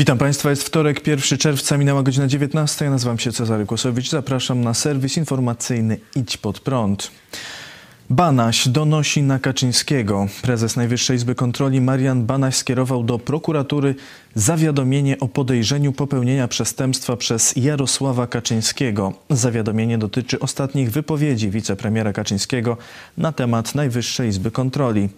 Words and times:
Witam 0.00 0.18
Państwa, 0.18 0.50
jest 0.50 0.62
wtorek, 0.62 1.06
1 1.06 1.38
czerwca, 1.38 1.76
minęła 1.76 2.02
godzina 2.02 2.26
19. 2.26 2.84
Ja 2.84 2.90
nazywam 2.90 3.18
się 3.18 3.32
Cezary 3.32 3.66
Kłosowicz. 3.66 4.10
Zapraszam 4.10 4.60
na 4.60 4.74
serwis 4.74 5.16
informacyjny 5.16 5.98
Idź 6.16 6.36
Pod 6.36 6.60
Prąd. 6.60 7.10
Banaś 8.10 8.68
donosi 8.68 9.22
na 9.22 9.38
Kaczyńskiego. 9.38 10.26
Prezes 10.42 10.76
Najwyższej 10.76 11.16
Izby 11.16 11.34
Kontroli 11.34 11.80
Marian 11.80 12.26
Banaś 12.26 12.54
skierował 12.54 13.04
do 13.04 13.18
prokuratury 13.18 13.94
zawiadomienie 14.34 15.20
o 15.20 15.28
podejrzeniu 15.28 15.92
popełnienia 15.92 16.48
przestępstwa 16.48 17.16
przez 17.16 17.56
Jarosława 17.56 18.26
Kaczyńskiego. 18.26 19.12
Zawiadomienie 19.30 19.98
dotyczy 19.98 20.40
ostatnich 20.40 20.90
wypowiedzi 20.90 21.50
wicepremiera 21.50 22.12
Kaczyńskiego 22.12 22.76
na 23.18 23.32
temat 23.32 23.74
Najwyższej 23.74 24.28
Izby 24.28 24.50
Kontroli. 24.50 25.08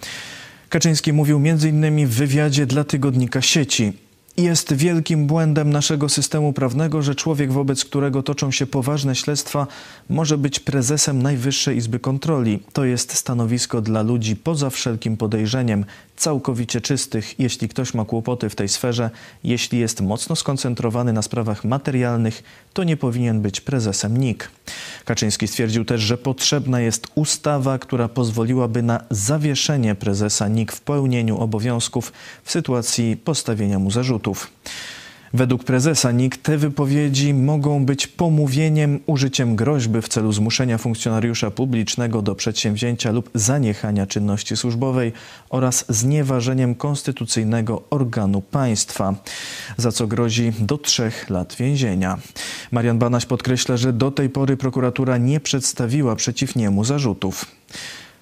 Kaczyński 0.69 1.13
mówił 1.13 1.37
m.in. 1.37 2.07
w 2.07 2.15
wywiadzie 2.15 2.67
dla 2.67 2.85
tygodnika 2.85 3.43
sieci. 3.43 3.93
Jest 4.37 4.73
wielkim 4.75 5.27
błędem 5.27 5.71
naszego 5.71 6.09
systemu 6.09 6.53
prawnego, 6.53 7.03
że 7.03 7.15
człowiek, 7.15 7.53
wobec 7.53 7.85
którego 7.85 8.23
toczą 8.23 8.51
się 8.51 8.67
poważne 8.67 9.15
śledztwa, 9.15 9.67
może 10.09 10.39
być 10.39 10.61
prezesem 10.61 11.23
Najwyższej 11.23 11.77
Izby 11.77 11.99
Kontroli. 11.99 12.63
To 12.73 12.85
jest 12.85 13.15
stanowisko 13.15 13.81
dla 13.81 14.03
ludzi 14.03 14.37
poza 14.37 14.71
wszelkim 14.71 15.17
podejrzeniem, 15.17 15.85
całkowicie 16.17 16.81
czystych. 16.81 17.41
Jeśli 17.41 17.69
ktoś 17.69 17.95
ma 17.95 18.05
kłopoty 18.05 18.49
w 18.49 18.55
tej 18.55 18.69
sferze, 18.69 19.11
jeśli 19.45 19.79
jest 19.79 20.01
mocno 20.01 20.37
skoncentrowany 20.37 21.13
na 21.13 21.23
sprawach 21.23 21.65
materialnych, 21.65 22.43
to 22.73 22.85
nie 22.85 22.97
powinien 22.97 23.41
być 23.41 23.61
prezesem 23.61 24.17
NIK. 24.17 24.51
Kaczyński 25.05 25.49
stwierdził 25.49 25.85
też, 25.85 26.01
że 26.01 26.19
potrzebna 26.19 26.81
jest 26.81 27.07
ustawa, 27.15 27.79
która 27.79 28.09
pozwoliłaby 28.09 28.83
na 28.83 29.05
zawieszenie 29.11 29.95
prezesa 29.95 30.49
NIK 30.49 30.73
w 30.73 30.81
pełnieniu 30.81 31.39
obowiązków 31.39 32.13
w 32.45 32.51
sytuacji 32.51 33.17
postawienia 33.17 33.79
mu 33.79 33.91
Według 35.35 35.65
prezesa 35.65 36.13
NIK 36.13 36.37
te 36.37 36.59
wypowiedzi 36.59 37.35
mogą 37.35 37.85
być 37.87 38.07
pomówieniem, 38.07 39.01
użyciem 39.07 39.57
groźby 39.57 40.03
w 40.03 40.09
celu 40.09 40.33
zmuszenia 40.33 40.79
funkcjonariusza 40.79 41.51
publicznego 41.51 42.23
do 42.23 42.35
przedsięwzięcia 42.35 43.13
lub 43.13 43.31
zaniechania 43.35 44.07
czynności 44.07 44.57
służbowej 44.57 45.13
oraz 45.51 45.85
znieważeniem 45.89 46.75
konstytucyjnego 46.75 47.83
organu 47.91 48.41
państwa, 48.41 49.15
za 49.77 49.93
co 49.93 50.07
grozi 50.07 50.53
do 50.59 50.79
trzech 50.79 51.31
lat 51.31 51.55
więzienia. 51.55 52.19
Marian 52.71 52.99
Banaś 52.99 53.27
podkreśla, 53.27 53.77
że 53.77 53.93
do 53.93 54.11
tej 54.11 54.31
pory 54.31 54.57
prokuratura 54.57 55.19
nie 55.19 55.41
przedstawiła 55.41 56.17
przeciw 56.17 56.57
niemu 56.57 56.85
zarzutów. 56.85 57.47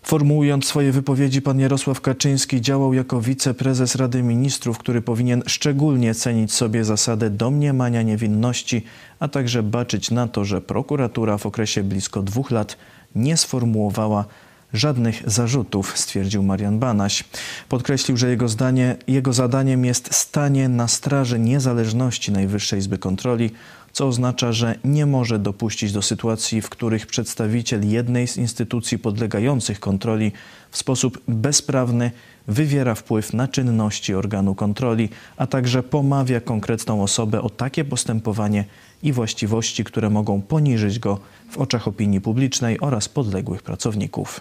Formułując 0.02 0.64
swoje 0.64 0.92
wypowiedzi, 0.92 1.42
pan 1.42 1.60
Jarosław 1.60 2.00
Kaczyński 2.00 2.60
działał 2.60 2.94
jako 2.94 3.20
wiceprezes 3.20 3.94
Rady 3.94 4.22
Ministrów, 4.22 4.78
który 4.78 5.02
powinien 5.02 5.42
szczególnie 5.46 6.14
cenić 6.14 6.52
sobie 6.52 6.84
zasadę 6.84 7.30
domniemania 7.30 8.02
niewinności, 8.02 8.84
a 9.20 9.28
także 9.28 9.62
baczyć 9.62 10.10
na 10.10 10.28
to, 10.28 10.44
że 10.44 10.60
prokuratura 10.60 11.38
w 11.38 11.46
okresie 11.46 11.82
blisko 11.82 12.22
dwóch 12.22 12.50
lat 12.50 12.76
nie 13.14 13.36
sformułowała 13.36 14.24
żadnych 14.72 15.30
zarzutów, 15.30 15.98
stwierdził 15.98 16.42
Marian 16.42 16.78
Banaś. 16.78 17.24
Podkreślił, 17.68 18.16
że 18.16 18.30
jego, 18.30 18.48
zdanie, 18.48 18.96
jego 19.06 19.32
zadaniem 19.32 19.84
jest 19.84 20.14
stanie 20.14 20.68
na 20.68 20.88
straży 20.88 21.38
niezależności 21.38 22.32
Najwyższej 22.32 22.78
Izby 22.78 22.98
Kontroli 22.98 23.50
co 23.92 24.06
oznacza, 24.06 24.52
że 24.52 24.78
nie 24.84 25.06
może 25.06 25.38
dopuścić 25.38 25.92
do 25.92 26.02
sytuacji, 26.02 26.62
w 26.62 26.68
których 26.68 27.06
przedstawiciel 27.06 27.88
jednej 27.88 28.28
z 28.28 28.36
instytucji 28.36 28.98
podlegających 28.98 29.80
kontroli 29.80 30.32
w 30.70 30.76
sposób 30.76 31.20
bezprawny 31.28 32.10
wywiera 32.48 32.94
wpływ 32.94 33.32
na 33.32 33.48
czynności 33.48 34.14
organu 34.14 34.54
kontroli, 34.54 35.08
a 35.36 35.46
także 35.46 35.82
pomawia 35.82 36.40
konkretną 36.40 37.02
osobę 37.02 37.42
o 37.42 37.50
takie 37.50 37.84
postępowanie 37.84 38.64
i 39.02 39.12
właściwości, 39.12 39.84
które 39.84 40.10
mogą 40.10 40.42
poniżyć 40.42 40.98
go 40.98 41.18
w 41.50 41.58
oczach 41.58 41.88
opinii 41.88 42.20
publicznej 42.20 42.80
oraz 42.80 43.08
podległych 43.08 43.62
pracowników. 43.62 44.40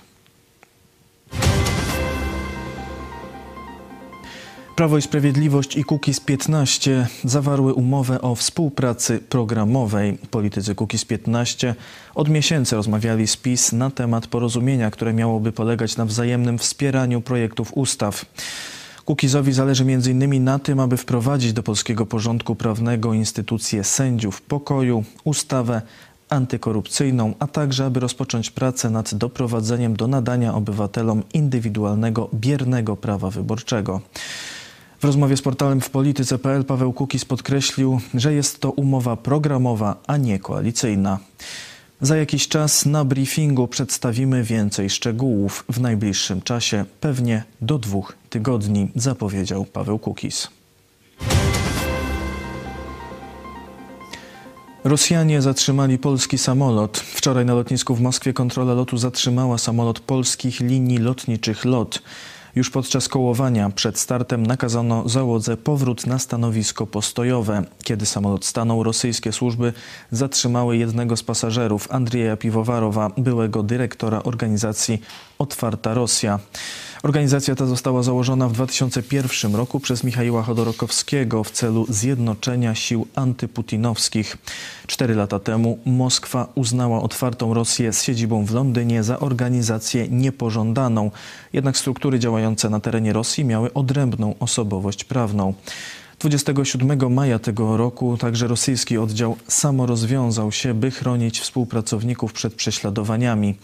Prawo 4.79 4.97
i 4.97 5.01
Sprawiedliwość 5.01 5.77
i 5.77 5.83
Kukiz 5.83 6.19
15 6.19 7.07
zawarły 7.23 7.73
umowę 7.73 8.21
o 8.21 8.35
współpracy 8.35 9.19
programowej. 9.29 10.17
Politycy 10.31 10.75
Kukiz 10.75 11.05
15 11.05 11.75
od 12.15 12.29
miesięcy 12.29 12.75
rozmawiali 12.75 13.27
z 13.27 13.37
PiS 13.37 13.71
na 13.71 13.91
temat 13.91 14.27
porozumienia, 14.27 14.91
które 14.91 15.13
miałoby 15.13 15.51
polegać 15.51 15.97
na 15.97 16.05
wzajemnym 16.05 16.57
wspieraniu 16.57 17.21
projektów 17.21 17.73
ustaw. 17.73 18.25
Kukizowi 19.05 19.53
zależy 19.53 19.83
m.in. 19.83 20.43
na 20.43 20.59
tym, 20.59 20.79
aby 20.79 20.97
wprowadzić 20.97 21.53
do 21.53 21.63
polskiego 21.63 22.05
porządku 22.05 22.55
prawnego 22.55 23.13
instytucję 23.13 23.83
sędziów 23.83 24.41
pokoju, 24.41 25.03
ustawę 25.23 25.81
antykorupcyjną, 26.29 27.33
a 27.39 27.47
także 27.47 27.85
aby 27.85 27.99
rozpocząć 27.99 28.49
pracę 28.49 28.89
nad 28.89 29.13
doprowadzeniem 29.13 29.95
do 29.95 30.07
nadania 30.07 30.53
obywatelom 30.53 31.23
indywidualnego, 31.33 32.29
biernego 32.33 32.97
prawa 32.97 33.29
wyborczego. 33.29 34.01
W 34.99 35.03
rozmowie 35.03 35.37
z 35.37 35.41
portalem 35.41 35.81
w 35.81 35.89
polityce.pl 35.89 36.65
Paweł 36.65 36.93
Kukiz 36.93 37.25
podkreślił, 37.25 37.99
że 38.13 38.33
jest 38.33 38.59
to 38.59 38.71
umowa 38.71 39.15
programowa, 39.15 39.95
a 40.07 40.17
nie 40.17 40.39
koalicyjna. 40.39 41.19
Za 42.01 42.17
jakiś 42.17 42.47
czas 42.47 42.85
na 42.85 43.05
briefingu 43.05 43.67
przedstawimy 43.67 44.43
więcej 44.43 44.89
szczegółów 44.89 45.65
w 45.69 45.81
najbliższym 45.81 46.41
czasie, 46.41 46.85
pewnie 47.01 47.43
do 47.61 47.77
dwóch 47.77 48.13
tygodni, 48.29 48.91
zapowiedział 48.95 49.65
Paweł 49.65 49.99
Kukiz. 49.99 50.47
Rosjanie 54.83 55.41
zatrzymali 55.41 55.97
polski 55.97 56.37
samolot. 56.37 56.97
Wczoraj 56.97 57.45
na 57.45 57.53
lotnisku 57.53 57.95
w 57.95 58.01
Moskwie 58.01 58.33
kontrola 58.33 58.73
lotu 58.73 58.97
zatrzymała 58.97 59.57
samolot 59.57 59.99
polskich 59.99 60.59
linii 60.59 60.97
lotniczych 60.97 61.65
LOT. 61.65 62.01
Już 62.55 62.69
podczas 62.69 63.07
kołowania 63.07 63.69
przed 63.69 63.99
startem 63.99 64.45
nakazano 64.45 65.09
załodze 65.09 65.57
powrót 65.57 66.07
na 66.07 66.19
stanowisko 66.19 66.87
postojowe. 66.87 67.63
Kiedy 67.83 68.05
samolot 68.05 68.45
stanął, 68.45 68.83
rosyjskie 68.83 69.31
służby 69.31 69.73
zatrzymały 70.11 70.77
jednego 70.77 71.17
z 71.17 71.23
pasażerów, 71.23 71.91
Andrzeja 71.91 72.37
Piwowarowa, 72.37 73.11
byłego 73.17 73.63
dyrektora 73.63 74.23
organizacji 74.23 75.01
Otwarta 75.39 75.93
Rosja. 75.93 76.39
Organizacja 77.03 77.55
ta 77.55 77.65
została 77.65 78.03
założona 78.03 78.49
w 78.49 78.53
2001 78.53 79.55
roku 79.55 79.79
przez 79.79 80.03
Michaiła 80.03 80.43
Chodorokowskiego 80.43 81.43
w 81.43 81.51
celu 81.51 81.85
zjednoczenia 81.89 82.75
sił 82.75 83.07
antyputinowskich. 83.15 84.37
Cztery 84.87 85.15
lata 85.15 85.39
temu 85.39 85.79
Moskwa 85.85 86.47
uznała 86.55 87.01
otwartą 87.01 87.53
Rosję 87.53 87.93
z 87.93 88.03
siedzibą 88.03 88.45
w 88.45 88.51
Londynie 88.51 89.03
za 89.03 89.19
organizację 89.19 90.07
niepożądaną. 90.07 91.11
Jednak 91.53 91.77
struktury 91.77 92.19
działające 92.19 92.69
na 92.69 92.79
terenie 92.79 93.13
Rosji 93.13 93.45
miały 93.45 93.73
odrębną 93.73 94.35
osobowość 94.39 95.03
prawną. 95.03 95.53
27 96.19 97.13
maja 97.13 97.39
tego 97.39 97.77
roku 97.77 98.17
także 98.17 98.47
rosyjski 98.47 98.97
oddział 98.97 99.37
samo 99.47 99.85
rozwiązał 99.85 100.51
się, 100.51 100.73
by 100.73 100.91
chronić 100.91 101.39
współpracowników 101.39 102.33
przed 102.33 102.53
prześladowaniami. 102.53 103.55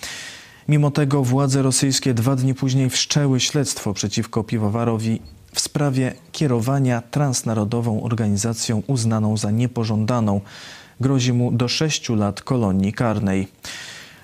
Mimo 0.68 0.92
tego 0.92 1.24
władze 1.24 1.62
rosyjskie 1.62 2.14
dwa 2.14 2.36
dni 2.36 2.54
później 2.54 2.90
wszczęły 2.90 3.40
śledztwo 3.40 3.94
przeciwko 3.94 4.44
Piwowarowi 4.44 5.22
w 5.54 5.60
sprawie 5.60 6.14
kierowania 6.32 7.02
transnarodową 7.02 8.04
organizacją 8.04 8.84
uznaną 8.88 9.38
za 9.38 9.52
niepożądaną. 9.52 10.42
Grozi 11.00 11.34
mu 11.34 11.52
do 11.52 11.68
sześciu 11.68 12.16
lat 12.16 12.42
kolonii 12.42 12.94
karnej. 12.94 13.48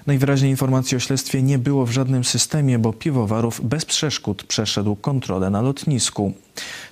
Najwyraźniej 0.07 0.51
informacji 0.51 0.97
o 0.97 0.99
śledztwie 0.99 1.41
nie 1.41 1.57
było 1.57 1.85
w 1.85 1.91
żadnym 1.91 2.23
systemie, 2.23 2.79
bo 2.79 2.93
Piwowarów 2.93 3.61
bez 3.63 3.85
przeszkód 3.85 4.43
przeszedł 4.43 4.95
kontrolę 4.95 5.49
na 5.49 5.61
lotnisku. 5.61 6.33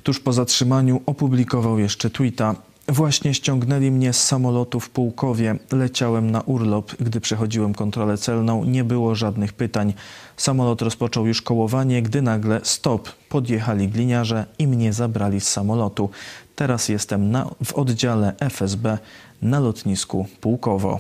Tuż 0.04 0.19
po 0.19 0.34
zatrzymaniu 0.34 1.01
opublikował 1.06 1.80
jeszcze 1.80 2.10
tweeta. 2.10 2.56
Właśnie 2.91 3.33
ściągnęli 3.33 3.91
mnie 3.91 4.13
z 4.13 4.24
samolotu 4.24 4.80
w 4.80 4.89
Pułkowie. 4.89 5.56
Leciałem 5.71 6.31
na 6.31 6.41
urlop. 6.41 6.95
Gdy 7.00 7.21
przechodziłem 7.21 7.74
kontrolę 7.74 8.18
celną, 8.18 8.63
nie 8.65 8.83
było 8.83 9.15
żadnych 9.15 9.53
pytań. 9.53 9.94
Samolot 10.38 10.81
rozpoczął 10.81 11.27
już 11.27 11.41
kołowanie, 11.41 12.01
gdy 12.01 12.21
nagle 12.21 12.62
stop. 12.63 13.09
Podjechali 13.30 13.88
gliniarze 13.88 14.45
i 14.59 14.68
mnie 14.68 14.94
zabrali 14.94 15.41
z 15.41 15.47
samolotu. 15.47 16.09
Teraz 16.56 16.89
jestem 16.89 17.31
na, 17.31 17.50
w 17.65 17.74
oddziale 17.74 18.33
FSB 18.39 18.97
na 19.41 19.59
lotnisku 19.59 20.27
Pułkowo. 20.41 21.00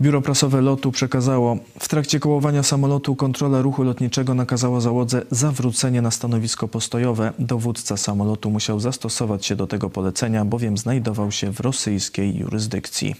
Biuro 0.00 0.22
prasowe 0.22 0.60
lotu 0.60 0.92
przekazało, 0.92 1.58
w 1.78 1.88
trakcie 1.88 2.20
kołowania 2.20 2.62
samolotu 2.62 3.16
kontrola 3.16 3.62
ruchu 3.62 3.82
lotniczego 3.82 4.34
nakazała 4.34 4.80
załodze 4.80 5.22
zawrócenie 5.30 6.02
na 6.02 6.10
stanowisko 6.10 6.68
postojowe. 6.68 7.32
Dowódca 7.38 7.96
samolotu 7.96 8.50
musiał 8.50 8.80
zastosować 8.80 9.46
się 9.46 9.56
do 9.56 9.66
tego 9.66 9.90
polecenia, 9.90 10.44
bowiem 10.44 10.78
znajdował 10.78 11.32
się 11.32 11.52
w 11.52 11.60
rosyjskiej 11.60 12.36
jurysdykcji. 12.36 13.14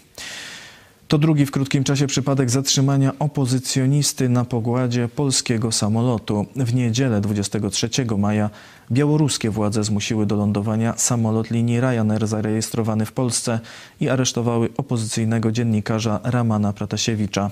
To 1.07 1.17
drugi 1.17 1.45
w 1.45 1.51
krótkim 1.51 1.83
czasie 1.83 2.07
przypadek 2.07 2.49
zatrzymania 2.49 3.11
opozycjonisty 3.19 4.29
na 4.29 4.45
pokładzie 4.45 5.07
polskiego 5.07 5.71
samolotu. 5.71 6.45
W 6.55 6.73
niedzielę 6.73 7.21
23 7.21 7.89
maja 8.17 8.49
białoruskie 8.91 9.49
władze 9.49 9.83
zmusiły 9.83 10.25
do 10.25 10.35
lądowania 10.35 10.93
samolot 10.97 11.51
linii 11.51 11.79
Ryanair 11.79 12.27
zarejestrowany 12.27 13.05
w 13.05 13.11
Polsce 13.11 13.59
i 13.99 14.09
aresztowały 14.09 14.69
opozycyjnego 14.77 15.51
dziennikarza 15.51 16.19
Ramana 16.23 16.73
Pratasiewicza. 16.73 17.51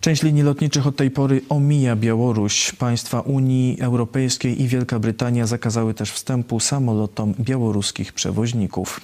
Część 0.00 0.22
linii 0.22 0.42
lotniczych 0.42 0.86
od 0.86 0.96
tej 0.96 1.10
pory 1.10 1.40
omija 1.48 1.96
Białoruś. 1.96 2.72
Państwa 2.72 3.20
Unii 3.20 3.80
Europejskiej 3.80 4.62
i 4.62 4.68
Wielka 4.68 4.98
Brytania 4.98 5.46
zakazały 5.46 5.94
też 5.94 6.12
wstępu 6.12 6.60
samolotom 6.60 7.34
białoruskich 7.40 8.12
przewoźników. 8.12 9.00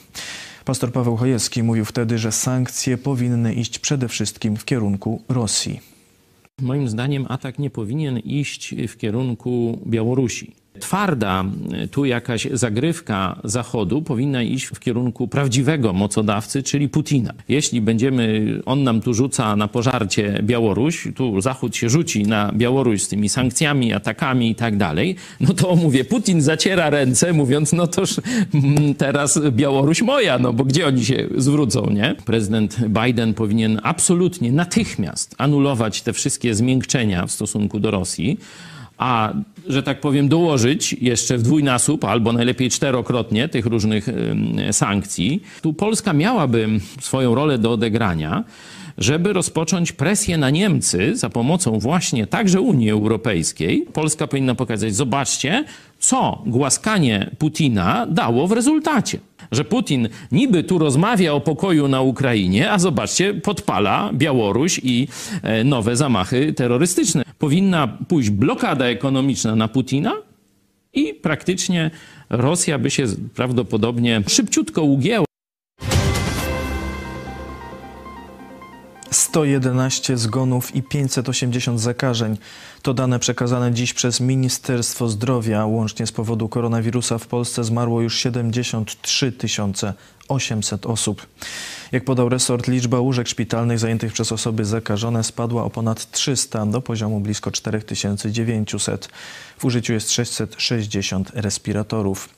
Pastor 0.68 0.92
Paweł 0.92 1.16
Chojecki 1.16 1.62
mówił 1.62 1.84
wtedy, 1.84 2.18
że 2.18 2.32
sankcje 2.32 2.98
powinny 2.98 3.54
iść 3.54 3.78
przede 3.78 4.08
wszystkim 4.08 4.56
w 4.56 4.64
kierunku 4.64 5.22
Rosji. 5.28 5.80
Moim 6.60 6.88
zdaniem 6.88 7.26
atak 7.28 7.58
nie 7.58 7.70
powinien 7.70 8.18
iść 8.18 8.74
w 8.88 8.96
kierunku 8.96 9.78
Białorusi 9.86 10.54
twarda, 10.78 11.44
tu 11.90 12.04
jakaś 12.04 12.48
zagrywka 12.52 13.40
Zachodu 13.44 14.02
powinna 14.02 14.42
iść 14.42 14.66
w 14.66 14.80
kierunku 14.80 15.28
prawdziwego 15.28 15.92
mocodawcy, 15.92 16.62
czyli 16.62 16.88
Putina. 16.88 17.32
Jeśli 17.48 17.80
będziemy, 17.80 18.60
on 18.66 18.82
nam 18.82 19.00
tu 19.00 19.14
rzuca 19.14 19.56
na 19.56 19.68
pożarcie 19.68 20.40
Białoruś, 20.42 21.08
tu 21.16 21.40
Zachód 21.40 21.76
się 21.76 21.90
rzuci 21.90 22.22
na 22.22 22.52
Białoruś 22.52 23.02
z 23.02 23.08
tymi 23.08 23.28
sankcjami, 23.28 23.92
atakami 23.92 24.50
i 24.50 24.54
tak 24.54 24.76
dalej, 24.76 25.16
no 25.40 25.54
to 25.54 25.76
mówię, 25.76 26.04
Putin 26.04 26.40
zaciera 26.40 26.90
ręce, 26.90 27.32
mówiąc, 27.32 27.72
no 27.72 27.86
toż 27.86 28.20
mm, 28.54 28.94
teraz 28.94 29.40
Białoruś 29.50 30.02
moja, 30.02 30.38
no 30.38 30.52
bo 30.52 30.64
gdzie 30.64 30.86
oni 30.86 31.04
się 31.04 31.28
zwrócą, 31.36 31.90
nie? 31.90 32.16
Prezydent 32.24 32.76
Biden 32.88 33.34
powinien 33.34 33.80
absolutnie 33.82 34.52
natychmiast 34.52 35.34
anulować 35.38 36.02
te 36.02 36.12
wszystkie 36.12 36.54
zmiękczenia 36.54 37.26
w 37.26 37.30
stosunku 37.30 37.80
do 37.80 37.90
Rosji, 37.90 38.38
a 38.98 39.32
że 39.68 39.82
tak 39.82 40.00
powiem, 40.00 40.28
dołożyć 40.28 40.92
jeszcze 40.92 41.38
w 41.38 41.42
dwójnasób 41.42 42.04
albo 42.04 42.32
najlepiej 42.32 42.70
czterokrotnie 42.70 43.48
tych 43.48 43.66
różnych 43.66 44.06
sankcji. 44.72 45.42
Tu 45.62 45.74
Polska 45.74 46.12
miałaby 46.12 46.68
swoją 47.00 47.34
rolę 47.34 47.58
do 47.58 47.72
odegrania, 47.72 48.44
żeby 48.98 49.32
rozpocząć 49.32 49.92
presję 49.92 50.38
na 50.38 50.50
Niemcy 50.50 51.16
za 51.16 51.30
pomocą 51.30 51.78
właśnie 51.78 52.26
także 52.26 52.60
Unii 52.60 52.90
Europejskiej. 52.90 53.86
Polska 53.92 54.26
powinna 54.26 54.54
pokazać, 54.54 54.94
zobaczcie, 54.94 55.64
co 55.98 56.42
głaskanie 56.46 57.30
Putina 57.38 58.06
dało 58.06 58.46
w 58.46 58.52
rezultacie. 58.52 59.18
Że 59.52 59.64
Putin 59.64 60.08
niby 60.32 60.64
tu 60.64 60.78
rozmawia 60.78 61.32
o 61.32 61.40
pokoju 61.40 61.88
na 61.88 62.00
Ukrainie, 62.00 62.72
a 62.72 62.78
zobaczcie, 62.78 63.34
podpala 63.34 64.10
Białoruś 64.12 64.80
i 64.84 65.08
e, 65.42 65.64
nowe 65.64 65.96
zamachy 65.96 66.52
terrorystyczne. 66.52 67.22
Powinna 67.38 67.88
pójść 68.08 68.30
blokada 68.30 68.84
ekonomiczna 68.84 69.56
na 69.56 69.68
Putina 69.68 70.12
i 70.94 71.14
praktycznie 71.14 71.90
Rosja 72.30 72.78
by 72.78 72.90
się 72.90 73.04
prawdopodobnie 73.34 74.22
szybciutko 74.26 74.82
ugięła. 74.82 75.27
111 79.38 80.16
zgonów 80.16 80.74
i 80.74 80.82
580 80.82 81.80
zakażeń. 81.80 82.38
To 82.82 82.94
dane 82.94 83.18
przekazane 83.18 83.72
dziś 83.72 83.94
przez 83.94 84.20
Ministerstwo 84.20 85.08
Zdrowia. 85.08 85.66
Łącznie 85.66 86.06
z 86.06 86.12
powodu 86.12 86.48
koronawirusa 86.48 87.18
w 87.18 87.26
Polsce 87.26 87.64
zmarło 87.64 88.00
już 88.00 88.18
73 88.18 89.32
800 90.28 90.86
osób. 90.86 91.26
Jak 91.92 92.04
podał 92.04 92.28
resort, 92.28 92.68
liczba 92.68 93.00
łóżek 93.00 93.28
szpitalnych 93.28 93.78
zajętych 93.78 94.12
przez 94.12 94.32
osoby 94.32 94.64
zakażone 94.64 95.24
spadła 95.24 95.64
o 95.64 95.70
ponad 95.70 96.10
300 96.10 96.66
do 96.66 96.80
poziomu 96.80 97.20
blisko 97.20 97.50
4900. 97.50 99.08
W 99.58 99.64
użyciu 99.64 99.92
jest 99.92 100.10
660 100.10 101.30
respiratorów. 101.34 102.28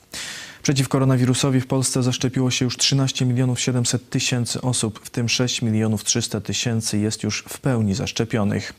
Przeciw 0.61 0.89
koronawirusowi 0.89 1.61
w 1.61 1.67
Polsce 1.67 2.03
zaszczepiło 2.03 2.51
się 2.51 2.65
już 2.65 2.77
13 2.77 3.25
milionów 3.25 3.59
700 3.59 4.09
tysięcy 4.09 4.61
osób, 4.61 4.99
w 5.03 5.09
tym 5.09 5.29
6 5.29 5.61
milionów 5.61 6.03
300 6.03 6.41
tysięcy 6.41 6.97
jest 6.97 7.23
już 7.23 7.43
w 7.49 7.59
pełni 7.59 7.93
zaszczepionych. 7.93 8.73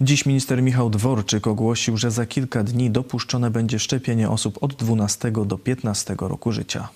Dziś 0.00 0.26
minister 0.26 0.62
Michał 0.62 0.90
Dworczyk 0.90 1.46
ogłosił, 1.46 1.96
że 1.96 2.10
za 2.10 2.26
kilka 2.26 2.64
dni 2.64 2.90
dopuszczone 2.90 3.50
będzie 3.50 3.78
szczepienie 3.78 4.30
osób 4.30 4.62
od 4.62 4.74
12 4.74 5.32
do 5.46 5.58
15 5.58 6.16
roku 6.18 6.52
życia. 6.52 6.88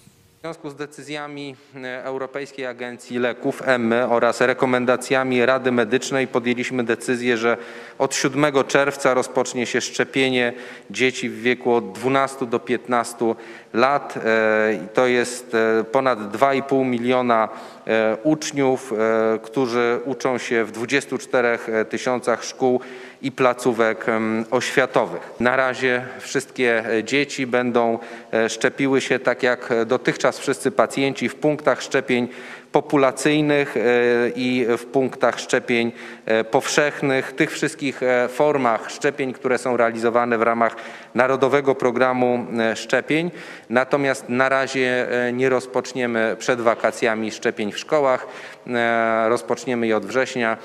W 0.47 0.49
związku 0.49 0.71
z 0.71 0.75
decyzjami 0.75 1.57
e, 1.77 2.05
Europejskiej 2.05 2.67
Agencji 2.67 3.19
Leków 3.19 3.63
EMY 3.69 4.09
oraz 4.09 4.41
rekomendacjami 4.41 5.47
Rady 5.47 5.73
Medycznej 5.73 6.27
podjęliśmy 6.27 6.85
decyzję, 6.85 7.37
że 7.37 7.57
od 7.99 8.15
7 8.15 8.45
czerwca 8.67 9.15
rozpocznie 9.15 9.67
się 9.67 9.81
szczepienie 9.81 10.53
dzieci 10.91 11.29
w 11.29 11.41
wieku 11.41 11.73
od 11.73 11.93
12 11.93 12.47
do 12.47 12.59
15 12.61 13.35
lat. 13.73 14.17
E, 14.17 14.89
to 14.95 15.07
jest 15.07 15.55
e, 15.55 15.85
ponad 15.85 16.19
2,5 16.19 16.85
miliona 16.85 17.49
uczniów, 18.23 18.93
którzy 19.43 20.01
uczą 20.05 20.39
się 20.39 20.65
w 20.65 20.73
24 20.73 21.59
tysiącach 21.89 22.45
szkół 22.45 22.81
i 23.23 23.33
placówek 23.33 24.07
oświatowych. 24.51 25.31
Na 25.41 25.57
razie 25.57 26.07
wszystkie 26.19 26.85
dzieci 27.05 27.47
będą 27.47 27.99
e, 28.33 28.49
szczepiły 28.49 29.01
się 29.01 29.19
tak 29.19 29.43
jak 29.43 29.75
dotychczas 29.87 30.39
wszyscy 30.39 30.71
pacjenci 30.71 31.29
w 31.29 31.35
punktach 31.35 31.83
szczepień 31.83 32.29
populacyjnych 32.73 33.77
e, 33.77 33.81
i 34.37 34.67
w 34.79 34.85
punktach 34.85 35.41
szczepień 35.41 35.93
e, 36.27 36.45
powszechnych, 36.45 37.33
tych 37.33 37.51
wszystkich 37.51 38.01
formach 38.29 38.91
szczepień, 38.91 39.33
które 39.33 39.59
są 39.59 39.77
realizowane 39.77 40.39
w 40.39 40.43
ramach 40.43 40.77
Narodowego 41.15 41.75
Programu 41.75 42.47
Szczepień. 42.75 43.31
Natomiast 43.71 44.29
na 44.29 44.49
razie 44.49 45.07
nie 45.33 45.49
rozpoczniemy 45.49 46.37
przed 46.39 46.61
wakacjami 46.61 47.31
szczepień 47.31 47.73
w 47.73 47.79
szkołach. 47.79 48.27
Rozpoczniemy 49.29 49.87
je 49.87 49.97
od 49.97 50.07
września. 50.07 50.57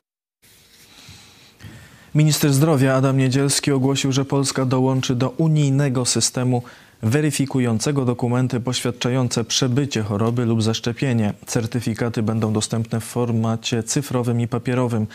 Minister 2.16 2.54
zdrowia 2.54 2.96
Adam 2.96 3.18
Niedzielski 3.18 3.72
ogłosił, 3.72 4.12
że 4.12 4.26
Polska 4.26 4.66
dołączy 4.66 5.16
do 5.16 5.30
unijnego 5.30 6.06
systemu 6.06 6.64
weryfikującego 7.04 8.06
dokumenty 8.06 8.60
poświadczające 8.60 9.44
przebycie 9.44 10.04
choroby 10.04 10.46
lub 10.46 10.64
zaszczepienie. 10.64 11.34
Certyfikaty 11.46 12.24
będą 12.24 12.54
dostępne 12.54 13.00
w 13.00 13.04
formacie 13.04 13.84
cyfrowym 13.84 14.42
i 14.42 14.48
papierowym. 14.48 15.08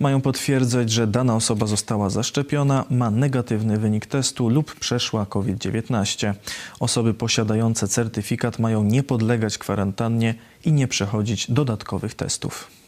Mają 0.00 0.20
potwierdzać, 0.20 0.90
że 0.90 1.06
dana 1.06 1.36
osoba 1.36 1.66
została 1.66 2.10
zaszczepiona, 2.10 2.84
ma 2.90 3.10
negatywny 3.10 3.78
wynik 3.78 4.06
testu 4.06 4.48
lub 4.48 4.74
przeszła 4.74 5.26
COVID-19. 5.26 6.34
Osoby 6.80 7.14
posiadające 7.14 7.88
certyfikat 7.88 8.58
mają 8.58 8.84
nie 8.84 9.02
podlegać 9.02 9.58
kwarantannie 9.58 10.34
i 10.64 10.72
nie 10.72 10.88
przechodzić 10.88 11.50
dodatkowych 11.50 12.14
testów. 12.14 12.85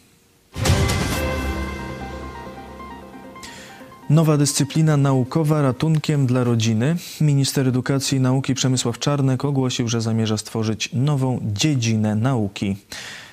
Nowa 4.11 4.37
dyscyplina 4.37 4.97
naukowa 4.97 5.63
ratunkiem 5.63 6.27
dla 6.27 6.45
rodziny. 6.45 6.97
Minister 7.21 7.69
Edukacji 7.69 8.19
i 8.19 8.21
Nauki 8.21 8.55
Przemysław 8.55 8.99
Czarnek 8.99 9.45
ogłosił, 9.45 9.89
że 9.89 10.01
zamierza 10.01 10.37
stworzyć 10.37 10.91
nową 10.93 11.41
dziedzinę 11.43 12.15
nauki. 12.15 12.77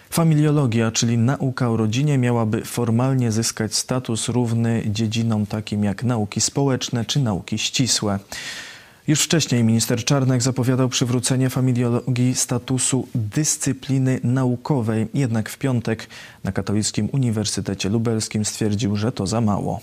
Familiologia, 0.10 0.92
czyli 0.92 1.18
nauka 1.18 1.70
o 1.70 1.78
rodzinie, 1.78 2.18
miałaby 2.18 2.66
formalnie 2.66 3.32
zyskać 3.32 3.76
status 3.76 4.30
równy 4.30 4.84
dziedzinom 4.86 5.46
takim 5.46 5.84
jak 5.84 6.04
nauki 6.04 6.42
społeczne 6.42 7.06
czy 7.06 7.20
nauki 7.20 7.58
ścisłe. 7.58 8.20
Już 9.08 9.22
wcześniej 9.22 9.64
minister 9.64 10.04
Czarnek 10.06 10.42
zapowiadał 10.42 10.90
przywrócenie 10.90 11.50
familiologii 11.50 12.36
statusu 12.36 13.08
dyscypliny 13.16 14.20
naukowej, 14.24 15.08
jednak 15.14 15.50
w 15.50 15.58
piątek 15.58 16.08
na 16.44 16.52
Katolickim 16.52 17.10
Uniwersytecie 17.12 17.90
Lubelskim 17.90 18.46
stwierdził, 18.46 18.96
że 18.96 19.12
to 19.12 19.28
za 19.28 19.42
mało. 19.42 19.82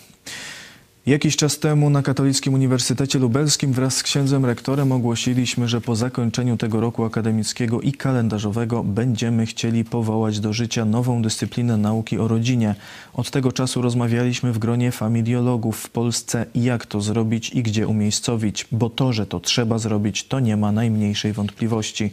Jakiś 1.06 1.36
czas 1.36 1.58
temu 1.58 1.90
na 1.90 2.02
Katolickim 2.02 2.54
Uniwersytecie 2.54 3.18
Lubelskim 3.18 3.72
wraz 3.72 3.96
z 3.96 4.02
księdzem 4.02 4.44
rektorem 4.44 4.92
ogłosiliśmy, 4.92 5.68
że 5.68 5.80
po 5.80 5.96
zakończeniu 5.96 6.56
tego 6.56 6.80
roku 6.80 7.04
akademickiego 7.04 7.80
i 7.80 7.92
kalendarzowego 7.92 8.84
będziemy 8.84 9.46
chcieli 9.46 9.84
powołać 9.84 10.40
do 10.40 10.52
życia 10.52 10.84
nową 10.84 11.22
dyscyplinę 11.22 11.76
nauki 11.76 12.18
o 12.18 12.28
rodzinie. 12.28 12.74
Od 13.14 13.30
tego 13.30 13.52
czasu 13.52 13.82
rozmawialiśmy 13.82 14.52
w 14.52 14.58
gronie 14.58 14.92
familiologów 14.92 15.78
w 15.78 15.90
Polsce, 15.90 16.46
jak 16.54 16.86
to 16.86 17.00
zrobić 17.00 17.50
i 17.50 17.62
gdzie 17.62 17.86
umiejscowić, 17.86 18.66
bo 18.72 18.90
to, 18.90 19.12
że 19.12 19.26
to 19.26 19.40
trzeba 19.40 19.78
zrobić, 19.78 20.24
to 20.24 20.40
nie 20.40 20.56
ma 20.56 20.72
najmniejszej 20.72 21.32
wątpliwości. 21.32 22.10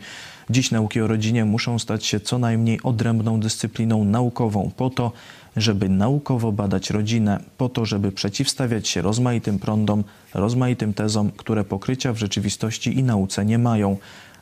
Dziś 0.50 0.72
nauki 0.72 1.02
o 1.02 1.08
rodzinie 1.08 1.46
muszą 1.46 1.80
stać 1.80 2.06
się 2.06 2.20
co 2.20 2.40
najmniej 2.40 2.80
odrębną 2.84 3.40
dyscypliną 3.40 4.04
naukową 4.04 4.72
po 4.78 4.90
to, 4.90 5.12
żeby 5.58 5.90
naukowo 5.90 6.52
badać 6.52 6.90
rodzinę, 6.90 7.40
po 7.58 7.70
to, 7.70 7.86
żeby 7.86 8.12
przeciwstawiać 8.12 8.88
się 8.88 9.02
rozmaitym 9.02 9.60
prądom, 9.60 10.04
rozmaitym 10.34 10.94
tezom, 10.94 11.32
które 11.38 11.64
pokrycia 11.64 12.14
w 12.14 12.18
rzeczywistości 12.18 13.00
i 13.00 13.04
nauce 13.04 13.46
nie 13.46 13.58
mają. 13.58 13.98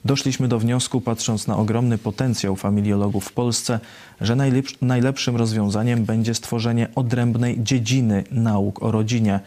Doszliśmy 0.06 0.48
do 0.48 0.60
wniosku, 0.60 1.02
patrząc 1.02 1.48
na 1.48 1.58
ogromny 1.58 1.98
potencjał 1.98 2.56
familiologów 2.56 3.26
w 3.26 3.32
Polsce, 3.32 3.80
że 4.22 4.36
najlepsz- 4.36 4.76
najlepszym 4.82 5.36
rozwiązaniem 5.36 6.06
będzie 6.06 6.34
stworzenie 6.34 6.88
odrębnej 6.96 7.64
dziedziny 7.64 8.24
nauk 8.32 8.84
o 8.84 8.92
rodzinie. 8.92 9.40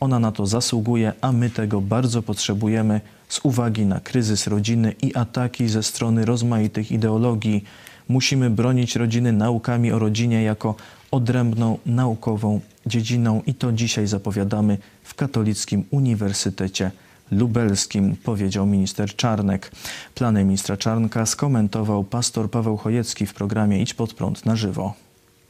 Ona 0.00 0.18
na 0.18 0.32
to 0.32 0.46
zasługuje, 0.46 1.12
a 1.20 1.32
my 1.32 1.50
tego 1.50 1.80
bardzo 1.80 2.22
potrzebujemy 2.22 3.00
z 3.28 3.40
uwagi 3.42 3.86
na 3.86 4.00
kryzys 4.00 4.46
rodziny 4.46 4.94
i 5.02 5.14
ataki 5.14 5.68
ze 5.68 5.82
strony 5.82 6.24
rozmaitych 6.24 6.92
ideologii. 6.92 7.64
Musimy 8.08 8.50
bronić 8.50 8.96
rodziny 8.96 9.32
naukami 9.32 9.92
o 9.92 9.98
rodzinie 9.98 10.42
jako 10.42 10.74
odrębną 11.14 11.78
naukową 11.86 12.60
dziedziną 12.86 13.42
i 13.46 13.54
to 13.54 13.72
dzisiaj 13.72 14.06
zapowiadamy 14.06 14.78
w 15.02 15.14
Katolickim 15.14 15.84
Uniwersytecie 15.90 16.90
Lubelskim, 17.30 18.16
powiedział 18.16 18.66
minister 18.66 19.16
Czarnek. 19.16 19.70
Plany 20.14 20.44
ministra 20.44 20.76
Czarnka 20.76 21.26
skomentował 21.26 22.04
pastor 22.04 22.50
Paweł 22.50 22.76
Chojecki 22.76 23.26
w 23.26 23.34
programie 23.34 23.82
Idź 23.82 23.94
pod 23.94 24.14
prąd 24.14 24.46
na 24.46 24.56
żywo. 24.56 24.94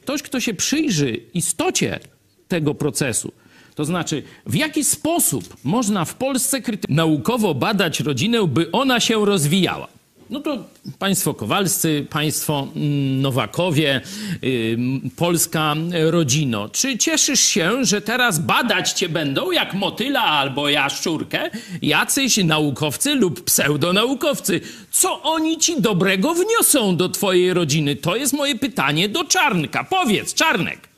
Ktoś, 0.02 0.22
kto 0.22 0.40
się 0.40 0.54
przyjrzy 0.54 1.20
istocie 1.34 2.00
tego 2.48 2.74
procesu, 2.74 3.32
to 3.74 3.84
znaczy 3.84 4.22
w 4.46 4.54
jaki 4.54 4.84
sposób 4.84 5.56
można 5.64 6.04
w 6.04 6.14
Polsce 6.14 6.60
naukowo 6.88 7.54
badać 7.54 8.00
rodzinę, 8.00 8.46
by 8.46 8.70
ona 8.70 9.00
się 9.00 9.24
rozwijała. 9.24 9.93
No 10.30 10.40
to 10.40 10.64
państwo 10.98 11.34
Kowalscy, 11.34 12.06
państwo 12.10 12.68
mm, 12.76 13.20
Nowakowie, 13.20 14.00
ym, 14.44 15.10
polska 15.16 15.74
rodzino. 16.10 16.68
Czy 16.68 16.98
cieszysz 16.98 17.40
się, 17.40 17.84
że 17.84 18.00
teraz 18.00 18.38
badać 18.38 18.92
cię 18.92 19.08
będą 19.08 19.50
jak 19.50 19.74
motyla 19.74 20.22
albo 20.22 20.68
jaszczurkę 20.68 21.50
jacyś 21.82 22.36
naukowcy 22.36 23.14
lub 23.14 23.44
pseudonaukowcy? 23.44 24.60
Co 24.90 25.22
oni 25.22 25.58
ci 25.58 25.80
dobrego 25.80 26.34
wniosą 26.34 26.96
do 26.96 27.08
twojej 27.08 27.54
rodziny? 27.54 27.96
To 27.96 28.16
jest 28.16 28.32
moje 28.32 28.54
pytanie 28.54 29.08
do 29.08 29.24
Czarnka. 29.24 29.84
Powiedz, 29.84 30.34
Czarnek, 30.34 30.88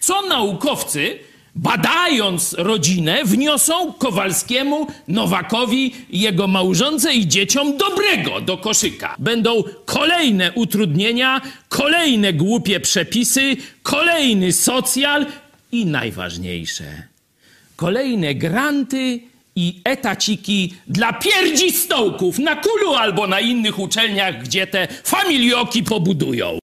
co 0.00 0.22
naukowcy 0.22 1.18
badając 1.54 2.54
rodzinę, 2.58 3.24
wniosą 3.24 3.92
Kowalskiemu, 3.92 4.86
Nowakowi, 5.08 5.94
jego 6.10 6.46
małżonce 6.48 7.14
i 7.14 7.28
dzieciom 7.28 7.76
dobrego 7.76 8.40
do 8.40 8.58
koszyka. 8.58 9.16
Będą 9.18 9.64
kolejne 9.84 10.52
utrudnienia, 10.52 11.40
kolejne 11.68 12.32
głupie 12.32 12.80
przepisy, 12.80 13.56
kolejny 13.82 14.52
socjal 14.52 15.26
i 15.72 15.86
najważniejsze, 15.86 17.02
kolejne 17.76 18.34
granty 18.34 19.20
i 19.56 19.80
etaciki 19.84 20.74
dla 20.86 21.12
pierdzistołków 21.12 22.38
na 22.38 22.56
Kulu 22.56 22.94
albo 22.94 23.26
na 23.26 23.40
innych 23.40 23.78
uczelniach, 23.78 24.42
gdzie 24.42 24.66
te 24.66 24.88
familioki 25.04 25.82
pobudują. 25.82 26.61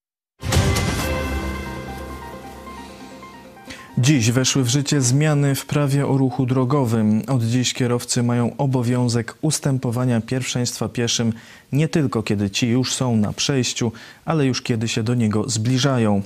Dziś 4.02 4.32
weszły 4.32 4.64
w 4.64 4.68
życie 4.68 5.02
zmiany 5.02 5.56
w 5.56 5.66
prawie 5.66 6.08
o 6.08 6.18
ruchu 6.18 6.46
drogowym. 6.46 7.22
Od 7.28 7.44
dziś 7.44 7.74
kierowcy 7.74 8.24
mają 8.24 8.58
obowiązek 8.58 9.36
ustępowania 9.42 10.22
pierwszeństwa 10.22 10.90
pieszym 10.90 11.34
nie 11.72 11.88
tylko 11.88 12.24
kiedy 12.24 12.50
ci 12.50 12.68
już 12.68 12.94
są 12.94 13.16
na 13.16 13.34
przejściu, 13.34 13.92
ale 14.26 14.46
już 14.46 14.62
kiedy 14.62 14.88
się 14.88 15.04
do 15.04 15.16
niego 15.16 15.50
zbliżają. 15.50 16.22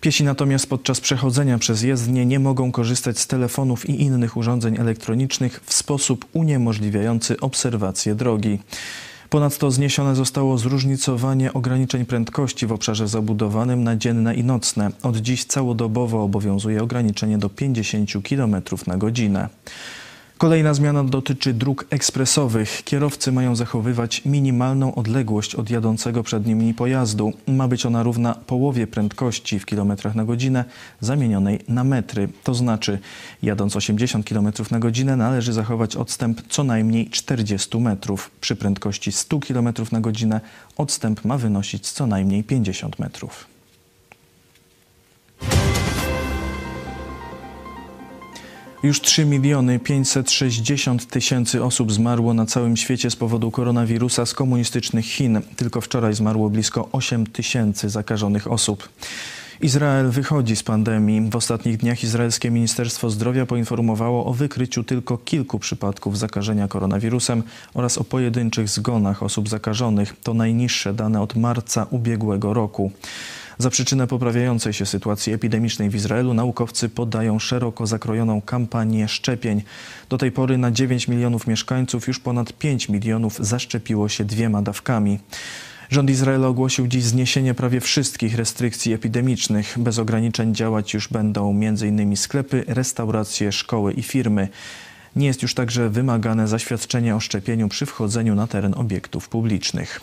Piesi 0.00 0.24
natomiast 0.24 0.68
podczas 0.68 1.00
przechodzenia 1.00 1.58
przez 1.58 1.82
jezdnię 1.82 2.26
nie 2.26 2.38
mogą 2.38 2.72
korzystać 2.72 3.18
z 3.18 3.26
telefonów 3.26 3.88
i 3.88 4.02
innych 4.02 4.36
urządzeń 4.36 4.76
elektronicznych 4.80 5.60
w 5.64 5.74
sposób 5.74 6.26
uniemożliwiający 6.32 7.40
obserwację 7.40 8.14
drogi. 8.14 8.58
Ponadto 9.34 9.70
zniesione 9.70 10.14
zostało 10.14 10.58
zróżnicowanie 10.58 11.52
ograniczeń 11.52 12.04
prędkości 12.04 12.66
w 12.66 12.72
obszarze 12.72 13.08
zabudowanym 13.08 13.84
na 13.84 13.96
dzienne 13.96 14.34
i 14.34 14.44
nocne. 14.44 14.90
Od 15.02 15.16
dziś 15.16 15.44
całodobowo 15.44 16.22
obowiązuje 16.22 16.82
ograniczenie 16.82 17.38
do 17.38 17.48
50 17.48 18.10
km 18.28 18.56
na 18.86 18.96
godzinę. 18.96 19.48
Kolejna 20.38 20.74
zmiana 20.74 21.04
dotyczy 21.04 21.52
dróg 21.52 21.86
ekspresowych. 21.90 22.82
Kierowcy 22.84 23.32
mają 23.32 23.56
zachowywać 23.56 24.24
minimalną 24.24 24.94
odległość 24.94 25.54
od 25.54 25.70
jadącego 25.70 26.22
przed 26.22 26.46
nimi 26.46 26.74
pojazdu. 26.74 27.32
Ma 27.46 27.68
być 27.68 27.86
ona 27.86 28.02
równa 28.02 28.34
połowie 28.34 28.86
prędkości 28.86 29.58
w 29.58 29.66
kilometrach 29.66 30.14
na 30.14 30.24
godzinę 30.24 30.64
zamienionej 31.00 31.60
na 31.68 31.84
metry. 31.84 32.28
To 32.44 32.54
znaczy, 32.54 32.98
jadąc 33.42 33.76
80 33.76 34.28
km 34.28 34.52
na 34.70 34.78
godzinę 34.78 35.16
należy 35.16 35.52
zachować 35.52 35.96
odstęp 35.96 36.42
co 36.48 36.64
najmniej 36.64 37.10
40 37.10 37.78
metrów. 37.78 38.30
Przy 38.40 38.56
prędkości 38.56 39.12
100 39.12 39.40
km 39.40 39.68
na 39.92 40.00
godzinę 40.00 40.40
odstęp 40.76 41.24
ma 41.24 41.38
wynosić 41.38 41.90
co 41.90 42.06
najmniej 42.06 42.44
50 42.44 42.98
metrów. 42.98 43.53
Już 48.84 49.00
3 49.00 49.24
miliony 49.24 49.78
560 49.78 51.06
tysięcy 51.06 51.64
osób 51.64 51.92
zmarło 51.92 52.34
na 52.34 52.46
całym 52.46 52.76
świecie 52.76 53.10
z 53.10 53.16
powodu 53.16 53.50
koronawirusa 53.50 54.26
z 54.26 54.34
komunistycznych 54.34 55.04
Chin. 55.06 55.40
Tylko 55.56 55.80
wczoraj 55.80 56.14
zmarło 56.14 56.50
blisko 56.50 56.88
8 56.92 57.26
tysięcy 57.26 57.88
zakażonych 57.88 58.52
osób. 58.52 58.88
Izrael 59.60 60.10
wychodzi 60.10 60.56
z 60.56 60.62
pandemii. 60.62 61.30
W 61.30 61.36
ostatnich 61.36 61.76
dniach 61.76 62.04
izraelskie 62.04 62.50
Ministerstwo 62.50 63.10
Zdrowia 63.10 63.46
poinformowało 63.46 64.26
o 64.26 64.32
wykryciu 64.32 64.84
tylko 64.84 65.18
kilku 65.18 65.58
przypadków 65.58 66.18
zakażenia 66.18 66.68
koronawirusem 66.68 67.42
oraz 67.74 67.98
o 67.98 68.04
pojedynczych 68.04 68.68
zgonach 68.68 69.22
osób 69.22 69.48
zakażonych. 69.48 70.16
To 70.22 70.34
najniższe 70.34 70.94
dane 70.94 71.22
od 71.22 71.36
marca 71.36 71.86
ubiegłego 71.90 72.54
roku. 72.54 72.92
Za 73.58 73.70
przyczynę 73.70 74.06
poprawiającej 74.06 74.72
się 74.72 74.86
sytuacji 74.86 75.32
epidemicznej 75.32 75.90
w 75.90 75.94
Izraelu 75.94 76.34
naukowcy 76.34 76.88
podają 76.88 77.38
szeroko 77.38 77.86
zakrojoną 77.86 78.42
kampanię 78.42 79.08
szczepień. 79.08 79.62
Do 80.08 80.18
tej 80.18 80.32
pory 80.32 80.58
na 80.58 80.70
9 80.70 81.08
milionów 81.08 81.46
mieszkańców 81.46 82.08
już 82.08 82.20
ponad 82.20 82.52
5 82.52 82.88
milionów 82.88 83.38
zaszczepiło 83.40 84.08
się 84.08 84.24
dwiema 84.24 84.62
dawkami. 84.62 85.18
Rząd 85.90 86.10
Izraela 86.10 86.48
ogłosił 86.48 86.86
dziś 86.86 87.04
zniesienie 87.04 87.54
prawie 87.54 87.80
wszystkich 87.80 88.36
restrykcji 88.36 88.92
epidemicznych. 88.92 89.74
Bez 89.78 89.98
ograniczeń 89.98 90.54
działać 90.54 90.94
już 90.94 91.08
będą 91.08 91.50
m.in. 91.50 92.16
sklepy, 92.16 92.64
restauracje, 92.66 93.52
szkoły 93.52 93.92
i 93.92 94.02
firmy. 94.02 94.48
Nie 95.16 95.26
jest 95.26 95.42
już 95.42 95.54
także 95.54 95.90
wymagane 95.90 96.48
zaświadczenie 96.48 97.16
o 97.16 97.20
szczepieniu 97.20 97.68
przy 97.68 97.86
wchodzeniu 97.86 98.34
na 98.34 98.46
teren 98.46 98.74
obiektów 98.74 99.28
publicznych. 99.28 100.00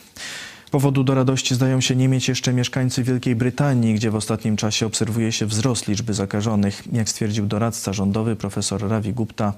Powodu 0.71 1.03
do 1.03 1.15
radości 1.15 1.55
zdają 1.55 1.81
się 1.81 1.95
nie 1.95 2.07
mieć 2.07 2.27
jeszcze 2.27 2.53
mieszkańcy 2.53 3.03
Wielkiej 3.03 3.35
Brytanii, 3.35 3.93
gdzie 3.93 4.11
w 4.11 4.15
ostatnim 4.15 4.57
czasie 4.57 4.85
obserwuje 4.85 5.31
się 5.31 5.45
wzrost 5.45 5.87
liczby 5.87 6.13
zakażonych. 6.13 6.83
Jak 6.93 7.09
stwierdził 7.09 7.45
doradca 7.45 7.93
rządowy 7.93 8.35
profesor 8.35 8.89
Ravi 8.89 9.13
Gupta, 9.13 9.53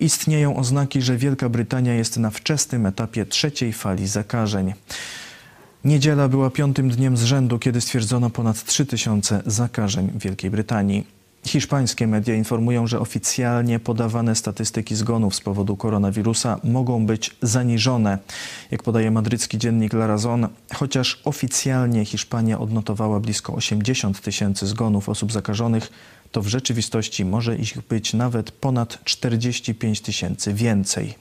istnieją 0.00 0.56
oznaki, 0.56 1.02
że 1.02 1.16
Wielka 1.16 1.48
Brytania 1.48 1.94
jest 1.94 2.16
na 2.16 2.30
wczesnym 2.30 2.86
etapie 2.86 3.26
trzeciej 3.26 3.72
fali 3.72 4.06
zakażeń. 4.06 4.74
Niedziela 5.84 6.28
była 6.28 6.50
piątym 6.50 6.90
dniem 6.90 7.16
z 7.16 7.22
rzędu, 7.22 7.58
kiedy 7.58 7.80
stwierdzono 7.80 8.30
ponad 8.30 8.64
3000 8.64 9.42
zakażeń 9.46 10.10
w 10.14 10.22
Wielkiej 10.22 10.50
Brytanii. 10.50 11.06
Hiszpańskie 11.44 12.06
media 12.06 12.34
informują, 12.34 12.86
że 12.86 13.00
oficjalnie 13.00 13.80
podawane 13.80 14.34
statystyki 14.34 14.94
zgonów 14.94 15.34
z 15.34 15.40
powodu 15.40 15.76
koronawirusa 15.76 16.60
mogą 16.64 17.06
być 17.06 17.36
zaniżone. 17.42 18.18
Jak 18.70 18.82
podaje 18.82 19.10
madrycki 19.10 19.58
dziennik 19.58 19.92
La 19.92 20.06
Razón, 20.06 20.48
chociaż 20.74 21.20
oficjalnie 21.24 22.04
Hiszpania 22.04 22.58
odnotowała 22.58 23.20
blisko 23.20 23.54
80 23.54 24.20
tysięcy 24.20 24.66
zgonów 24.66 25.08
osób 25.08 25.32
zakażonych, 25.32 25.90
to 26.32 26.42
w 26.42 26.46
rzeczywistości 26.46 27.24
może 27.24 27.56
ich 27.56 27.82
być 27.88 28.14
nawet 28.14 28.50
ponad 28.50 29.04
45 29.04 30.00
tysięcy 30.00 30.54
więcej. 30.54 31.14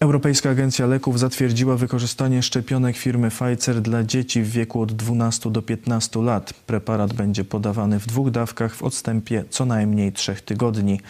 Europejska 0.00 0.50
Agencja 0.50 0.86
Leków 0.86 1.18
zatwierdziła 1.18 1.76
wykorzystanie 1.76 2.42
szczepionek 2.42 2.96
firmy 2.96 3.30
Pfizer 3.30 3.80
dla 3.80 4.04
dzieci 4.04 4.42
w 4.42 4.50
wieku 4.50 4.80
od 4.80 4.92
12 4.92 5.50
do 5.50 5.62
15 5.62 6.20
lat. 6.20 6.52
Preparat 6.52 7.12
będzie 7.12 7.44
podawany 7.44 7.98
w 7.98 8.06
dwóch 8.06 8.30
dawkach 8.30 8.74
w 8.74 8.82
odstępie 8.82 9.44
co 9.50 9.64
najmniej 9.64 10.12
trzech 10.12 10.40
tygodni. 10.40 11.00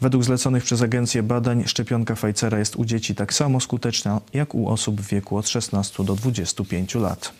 Według 0.00 0.24
zleconych 0.24 0.64
przez 0.64 0.82
agencję 0.82 1.22
badań 1.22 1.64
szczepionka 1.66 2.14
Pfizera 2.14 2.58
jest 2.58 2.76
u 2.76 2.84
dzieci 2.84 3.14
tak 3.14 3.34
samo 3.34 3.60
skuteczna 3.60 4.20
jak 4.32 4.54
u 4.54 4.68
osób 4.68 5.00
w 5.00 5.08
wieku 5.08 5.36
od 5.36 5.48
16 5.48 6.04
do 6.04 6.14
25 6.14 6.94
lat. 6.94 7.32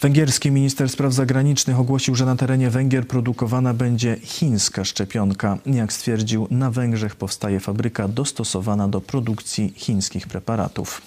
Węgierski 0.00 0.50
minister 0.50 0.88
spraw 0.88 1.12
zagranicznych 1.12 1.80
ogłosił, 1.80 2.14
że 2.14 2.26
na 2.26 2.36
terenie 2.36 2.70
Węgier 2.70 3.06
produkowana 3.06 3.74
będzie 3.74 4.16
chińska 4.22 4.84
szczepionka. 4.84 5.58
Jak 5.66 5.92
stwierdził, 5.92 6.46
na 6.50 6.70
Węgrzech 6.70 7.16
powstaje 7.16 7.60
fabryka 7.60 8.08
dostosowana 8.08 8.88
do 8.88 9.00
produkcji 9.00 9.72
chińskich 9.76 10.26
preparatów. 10.26 11.02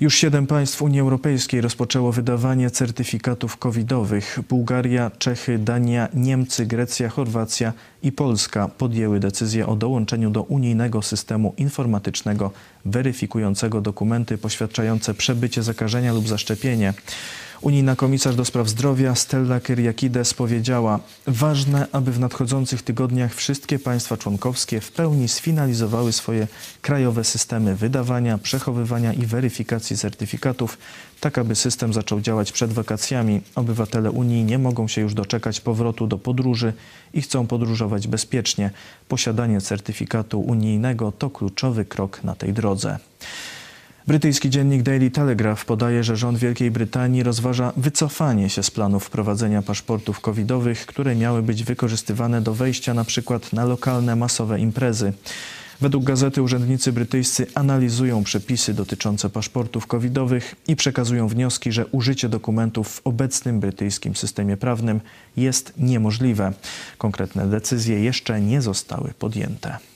Już 0.00 0.14
siedem 0.14 0.46
państw 0.46 0.82
Unii 0.82 1.00
Europejskiej 1.00 1.60
rozpoczęło 1.60 2.12
wydawanie 2.12 2.70
certyfikatów 2.70 3.56
covidowych. 3.56 4.38
Bułgaria, 4.48 5.10
Czechy, 5.18 5.58
Dania, 5.58 6.08
Niemcy, 6.14 6.66
Grecja, 6.66 7.08
Chorwacja 7.08 7.72
i 8.02 8.12
Polska 8.12 8.68
podjęły 8.68 9.20
decyzję 9.20 9.66
o 9.66 9.76
dołączeniu 9.76 10.30
do 10.30 10.42
unijnego 10.42 11.02
systemu 11.02 11.54
informatycznego 11.56 12.50
weryfikującego 12.84 13.80
dokumenty 13.80 14.38
poświadczające 14.38 15.14
przebycie 15.14 15.62
zakażenia 15.62 16.12
lub 16.12 16.28
zaszczepienie. 16.28 16.94
Unijna 17.62 17.96
komisarz 17.96 18.36
do 18.36 18.44
spraw 18.44 18.68
zdrowia 18.68 19.14
Stella 19.14 19.60
Kyriakides 19.60 20.34
powiedziała: 20.34 21.00
Ważne, 21.26 21.86
aby 21.92 22.12
w 22.12 22.20
nadchodzących 22.20 22.82
tygodniach 22.82 23.34
wszystkie 23.34 23.78
państwa 23.78 24.16
członkowskie 24.16 24.80
w 24.80 24.92
pełni 24.92 25.28
sfinalizowały 25.28 26.12
swoje 26.12 26.46
krajowe 26.82 27.24
systemy 27.24 27.76
wydawania, 27.76 28.38
przechowywania 28.38 29.12
i 29.12 29.26
weryfikacji 29.26 29.96
certyfikatów, 29.96 30.78
tak 31.20 31.38
aby 31.38 31.54
system 31.54 31.92
zaczął 31.92 32.20
działać 32.20 32.52
przed 32.52 32.72
wakacjami. 32.72 33.40
Obywatele 33.54 34.10
Unii 34.10 34.44
nie 34.44 34.58
mogą 34.58 34.88
się 34.88 35.00
już 35.00 35.14
doczekać 35.14 35.60
powrotu 35.60 36.06
do 36.06 36.18
podróży 36.18 36.72
i 37.14 37.22
chcą 37.22 37.46
podróżować 37.46 38.08
bezpiecznie. 38.08 38.70
Posiadanie 39.08 39.60
certyfikatu 39.60 40.40
unijnego 40.40 41.12
to 41.12 41.30
kluczowy 41.30 41.84
krok 41.84 42.24
na 42.24 42.34
tej 42.34 42.52
drodze. 42.52 42.98
Brytyjski 44.10 44.50
dziennik 44.50 44.82
Daily 44.82 45.10
Telegraph 45.10 45.64
podaje, 45.64 46.04
że 46.04 46.16
rząd 46.16 46.38
Wielkiej 46.38 46.70
Brytanii 46.70 47.22
rozważa 47.22 47.72
wycofanie 47.76 48.50
się 48.50 48.62
z 48.62 48.70
planów 48.70 49.04
wprowadzenia 49.04 49.62
paszportów 49.62 50.20
covidowych, 50.20 50.86
które 50.86 51.16
miały 51.16 51.42
być 51.42 51.64
wykorzystywane 51.64 52.40
do 52.40 52.54
wejścia 52.54 52.94
na 52.94 53.04
przykład 53.04 53.52
na 53.52 53.64
lokalne 53.64 54.16
masowe 54.16 54.60
imprezy. 54.60 55.12
Według 55.80 56.04
gazety 56.04 56.42
urzędnicy 56.42 56.92
brytyjscy 56.92 57.46
analizują 57.54 58.24
przepisy 58.24 58.74
dotyczące 58.74 59.30
paszportów 59.30 59.86
covidowych 59.86 60.54
i 60.68 60.76
przekazują 60.76 61.28
wnioski, 61.28 61.72
że 61.72 61.86
użycie 61.86 62.28
dokumentów 62.28 62.88
w 62.88 63.00
obecnym 63.06 63.60
brytyjskim 63.60 64.16
systemie 64.16 64.56
prawnym 64.56 65.00
jest 65.36 65.72
niemożliwe. 65.76 66.52
Konkretne 66.98 67.46
decyzje 67.46 68.00
jeszcze 68.00 68.40
nie 68.40 68.62
zostały 68.62 69.10
podjęte. 69.18 69.89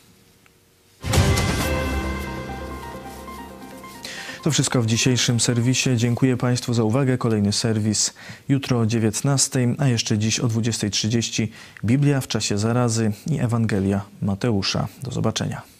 To 4.44 4.50
wszystko 4.50 4.82
w 4.82 4.86
dzisiejszym 4.86 5.40
serwisie. 5.40 5.90
Dziękuję 5.96 6.36
Państwu 6.36 6.74
za 6.74 6.84
uwagę. 6.84 7.18
Kolejny 7.18 7.52
serwis 7.52 8.14
jutro 8.48 8.80
o 8.80 8.86
19, 8.86 9.74
a 9.78 9.86
jeszcze 9.86 10.18
dziś 10.18 10.40
o 10.40 10.48
20.30 10.48 11.48
Biblia 11.84 12.20
w 12.20 12.28
czasie 12.28 12.58
zarazy 12.58 13.12
i 13.30 13.38
Ewangelia 13.38 14.04
Mateusza. 14.22 14.88
Do 15.02 15.10
zobaczenia. 15.10 15.74